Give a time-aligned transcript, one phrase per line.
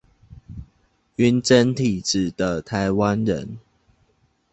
[1.15, 3.59] 暈針體質的台灣人